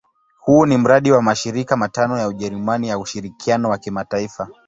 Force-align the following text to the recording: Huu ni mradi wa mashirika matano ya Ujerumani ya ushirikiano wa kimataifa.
Huu 0.39 0.65
ni 0.65 0.77
mradi 0.77 1.11
wa 1.11 1.21
mashirika 1.21 1.77
matano 1.77 2.17
ya 2.17 2.27
Ujerumani 2.27 2.87
ya 2.89 2.99
ushirikiano 2.99 3.69
wa 3.69 3.77
kimataifa. 3.77 4.49